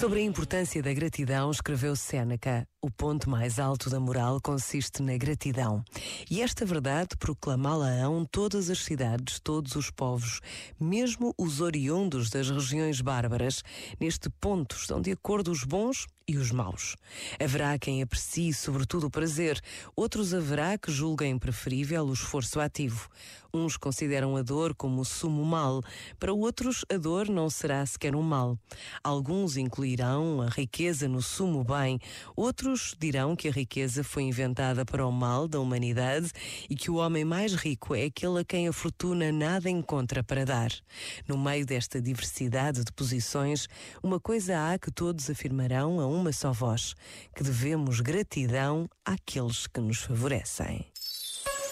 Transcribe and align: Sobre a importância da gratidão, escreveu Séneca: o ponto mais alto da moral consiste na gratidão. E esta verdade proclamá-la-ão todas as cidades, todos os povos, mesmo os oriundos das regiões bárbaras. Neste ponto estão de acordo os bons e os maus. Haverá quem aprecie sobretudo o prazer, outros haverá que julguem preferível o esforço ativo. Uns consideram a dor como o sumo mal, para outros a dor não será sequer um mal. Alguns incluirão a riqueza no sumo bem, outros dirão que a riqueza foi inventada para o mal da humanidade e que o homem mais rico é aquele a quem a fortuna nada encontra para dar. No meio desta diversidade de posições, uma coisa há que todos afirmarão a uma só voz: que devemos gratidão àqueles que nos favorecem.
Sobre 0.00 0.20
a 0.20 0.22
importância 0.22 0.82
da 0.82 0.94
gratidão, 0.94 1.50
escreveu 1.50 1.94
Séneca: 1.94 2.66
o 2.80 2.90
ponto 2.90 3.28
mais 3.28 3.58
alto 3.58 3.90
da 3.90 4.00
moral 4.00 4.40
consiste 4.40 5.02
na 5.02 5.14
gratidão. 5.18 5.84
E 6.30 6.40
esta 6.40 6.64
verdade 6.64 7.14
proclamá-la-ão 7.18 8.24
todas 8.24 8.70
as 8.70 8.78
cidades, 8.78 9.38
todos 9.38 9.76
os 9.76 9.90
povos, 9.90 10.40
mesmo 10.80 11.34
os 11.36 11.60
oriundos 11.60 12.30
das 12.30 12.48
regiões 12.48 13.02
bárbaras. 13.02 13.62
Neste 14.00 14.30
ponto 14.30 14.74
estão 14.74 15.02
de 15.02 15.12
acordo 15.12 15.50
os 15.50 15.64
bons 15.64 16.06
e 16.26 16.38
os 16.38 16.50
maus. 16.50 16.96
Haverá 17.38 17.78
quem 17.78 18.00
aprecie 18.00 18.54
sobretudo 18.54 19.08
o 19.08 19.10
prazer, 19.10 19.60
outros 19.94 20.32
haverá 20.32 20.78
que 20.78 20.90
julguem 20.90 21.38
preferível 21.38 22.06
o 22.06 22.14
esforço 22.14 22.58
ativo. 22.58 23.10
Uns 23.52 23.76
consideram 23.76 24.36
a 24.36 24.42
dor 24.42 24.74
como 24.74 25.00
o 25.00 25.04
sumo 25.04 25.44
mal, 25.44 25.82
para 26.18 26.32
outros 26.32 26.84
a 26.92 26.96
dor 26.96 27.28
não 27.28 27.50
será 27.50 27.84
sequer 27.84 28.14
um 28.14 28.22
mal. 28.22 28.56
Alguns 29.02 29.56
incluirão 29.56 30.42
a 30.42 30.48
riqueza 30.48 31.08
no 31.08 31.20
sumo 31.20 31.64
bem, 31.64 31.98
outros 32.36 32.94
dirão 32.98 33.34
que 33.34 33.48
a 33.48 33.52
riqueza 33.52 34.04
foi 34.04 34.22
inventada 34.22 34.84
para 34.84 35.04
o 35.04 35.10
mal 35.10 35.48
da 35.48 35.58
humanidade 35.58 36.30
e 36.68 36.76
que 36.76 36.90
o 36.90 36.96
homem 36.96 37.24
mais 37.24 37.54
rico 37.54 37.94
é 37.94 38.04
aquele 38.04 38.40
a 38.40 38.44
quem 38.44 38.68
a 38.68 38.72
fortuna 38.72 39.32
nada 39.32 39.68
encontra 39.68 40.22
para 40.22 40.44
dar. 40.44 40.70
No 41.26 41.36
meio 41.36 41.66
desta 41.66 42.00
diversidade 42.00 42.84
de 42.84 42.92
posições, 42.92 43.66
uma 44.02 44.20
coisa 44.20 44.72
há 44.72 44.78
que 44.78 44.90
todos 44.90 45.28
afirmarão 45.28 46.00
a 46.00 46.06
uma 46.06 46.32
só 46.32 46.52
voz: 46.52 46.94
que 47.34 47.42
devemos 47.42 48.00
gratidão 48.00 48.88
àqueles 49.04 49.66
que 49.66 49.80
nos 49.80 49.98
favorecem. 49.98 50.86